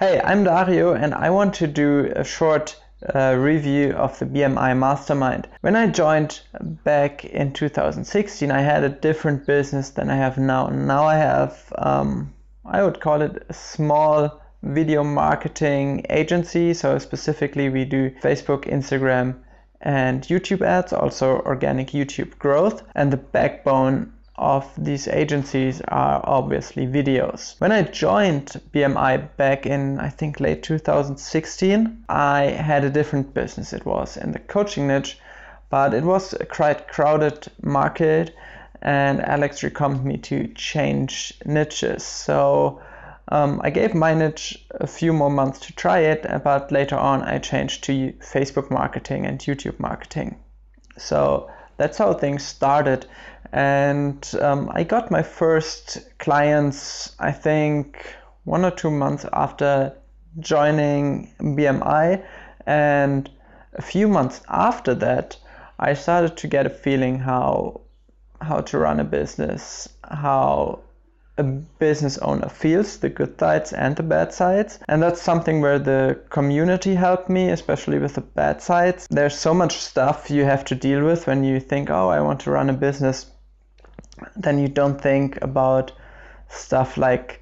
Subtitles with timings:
[0.00, 2.74] Hey, I'm Dario and I want to do a short
[3.14, 5.46] uh, review of the BMI Mastermind.
[5.60, 10.68] When I joined back in 2016, I had a different business than I have now.
[10.68, 12.32] Now I have, um,
[12.64, 16.72] I would call it a small video marketing agency.
[16.72, 19.34] So specifically, we do Facebook, Instagram,
[19.82, 22.84] and YouTube ads, also organic YouTube growth.
[22.94, 27.54] And the backbone of these agencies are obviously videos.
[27.60, 33.74] When I joined BMI back in, I think, late 2016, I had a different business.
[33.74, 35.18] It was in the coaching niche,
[35.68, 38.34] but it was a quite crowded market,
[38.80, 42.02] and Alex recommended me to change niches.
[42.02, 42.80] So
[43.28, 47.22] um, I gave my niche a few more months to try it, but later on
[47.22, 50.36] I changed to Facebook marketing and YouTube marketing.
[50.96, 53.06] So that's how things started.
[53.52, 58.14] And um, I got my first clients, I think,
[58.44, 59.92] one or two months after
[60.38, 62.24] joining BMI.
[62.66, 63.30] And
[63.74, 65.36] a few months after that,
[65.78, 67.80] I started to get a feeling how
[68.42, 70.80] how to run a business, how
[71.36, 74.78] a business owner feels, the good sides and the bad sides.
[74.88, 79.06] And that's something where the community helped me, especially with the bad sides.
[79.10, 82.40] There's so much stuff you have to deal with when you think, oh, I want
[82.40, 83.26] to run a business.
[84.36, 85.92] Then you don't think about
[86.48, 87.40] stuff like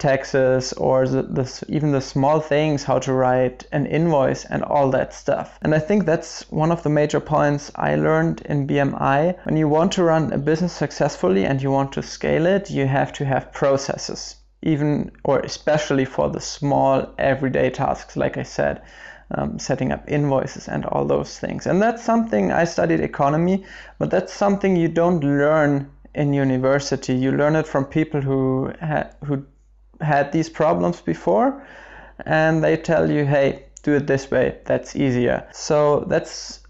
[0.00, 4.90] taxes or the, the, even the small things, how to write an invoice and all
[4.90, 5.58] that stuff.
[5.62, 9.36] And I think that's one of the major points I learned in BMI.
[9.44, 12.86] When you want to run a business successfully and you want to scale it, you
[12.86, 18.82] have to have processes, even or especially for the small everyday tasks, like I said.
[19.32, 21.68] Um, setting up invoices and all those things.
[21.68, 23.64] And that's something I studied economy,
[24.00, 27.14] but that's something you don't learn in university.
[27.14, 29.44] You learn it from people who ha- who
[30.00, 31.64] had these problems before
[32.26, 35.48] and they tell you, hey, do it this way, that's easier.
[35.52, 36.60] So that's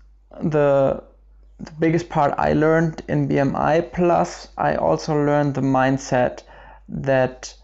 [0.42, 1.02] the,
[1.58, 3.92] the biggest part I learned in BMI.
[3.92, 6.42] Plus, I also learned the mindset
[6.88, 7.54] that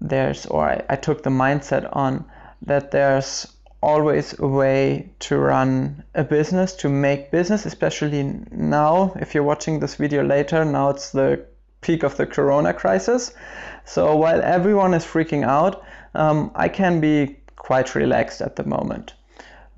[0.00, 2.24] there's, or I, I took the mindset on
[2.62, 3.46] that there's
[3.82, 9.12] always a way to run a business, to make business, especially now.
[9.16, 11.44] If you're watching this video later, now it's the
[11.80, 13.32] peak of the corona crisis.
[13.84, 15.82] So while everyone is freaking out,
[16.14, 19.14] um, I can be quite relaxed at the moment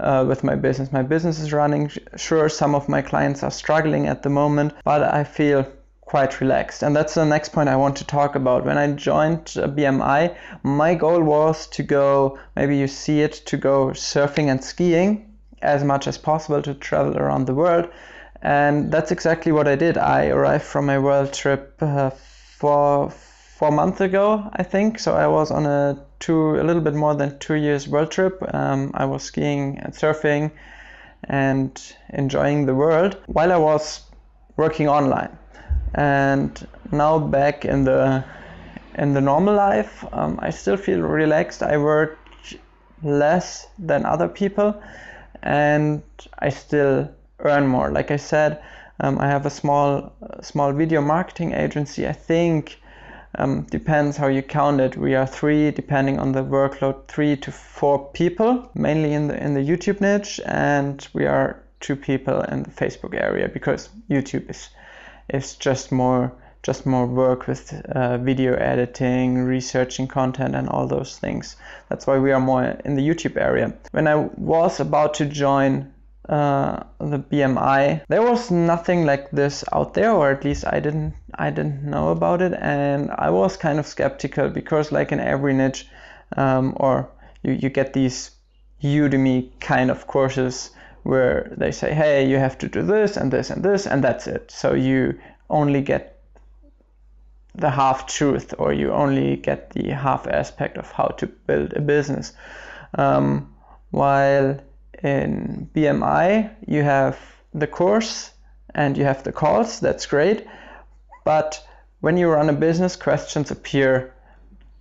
[0.00, 0.92] uh, with my business.
[0.92, 1.90] My business is running.
[2.16, 5.66] Sure, some of my clients are struggling at the moment, but I feel
[6.12, 6.82] quite relaxed.
[6.82, 8.66] And that's the next point I want to talk about.
[8.66, 13.86] When I joined BMI, my goal was to go, maybe you see it, to go
[13.94, 17.88] surfing and skiing as much as possible to travel around the world.
[18.42, 19.96] And that's exactly what I did.
[19.96, 24.98] I arrived from my world trip uh, for four months ago, I think.
[24.98, 28.36] So I was on a two, a little bit more than two years world trip.
[28.52, 30.50] Um, I was skiing and surfing
[31.24, 31.72] and
[32.10, 34.02] enjoying the world while I was
[34.58, 35.38] working online.
[35.94, 38.24] And now back in the
[38.94, 41.62] in the normal life, um, I still feel relaxed.
[41.62, 42.18] I work
[43.02, 44.80] less than other people,
[45.42, 46.02] and
[46.38, 47.10] I still
[47.40, 47.90] earn more.
[47.90, 48.62] Like I said,
[49.00, 52.06] um, I have a small small video marketing agency.
[52.06, 52.78] I think
[53.36, 54.96] um, depends how you count it.
[54.96, 59.54] We are three, depending on the workload, three to four people, mainly in the in
[59.54, 64.68] the YouTube niche, and we are two people in the Facebook area because YouTube is
[65.32, 66.32] is just more
[66.62, 71.56] just more work with uh, video editing, researching content, and all those things.
[71.88, 73.74] That's why we are more in the YouTube area.
[73.90, 75.92] When I was about to join
[76.28, 78.02] uh, the BMI.
[78.08, 82.10] There was nothing like this out there, or at least I didn't I didn't know
[82.10, 85.88] about it, and I was kind of skeptical because, like in every niche,
[86.36, 87.10] um, or
[87.42, 88.30] you you get these
[88.82, 90.70] Udemy kind of courses
[91.02, 94.26] where they say, hey, you have to do this and this and this, and that's
[94.26, 94.50] it.
[94.50, 95.18] So you
[95.50, 96.20] only get
[97.54, 101.80] the half truth, or you only get the half aspect of how to build a
[101.80, 102.32] business.
[102.94, 103.54] Um,
[103.90, 104.58] while
[105.02, 107.18] in BMI, you have
[107.52, 108.30] the course
[108.74, 109.80] and you have the calls.
[109.80, 110.46] That's great.
[111.24, 111.62] But
[112.00, 114.14] when you run a business, questions appear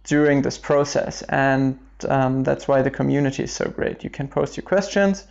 [0.06, 1.24] during this process.
[1.24, 1.78] And
[2.08, 4.04] um, that's why the community is so great.
[4.04, 5.28] You can post your questions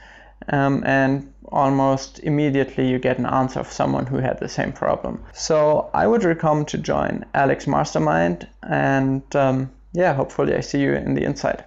[0.48, 5.22] um, and almost immediately you get an answer of someone who had the same problem.
[5.32, 10.94] So I would recommend to join Alex Mastermind and um, yeah, hopefully I see you
[10.94, 11.64] in the inside.